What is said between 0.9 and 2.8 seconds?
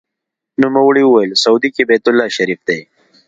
وویل: سعودي کې بیت الله شریف دی.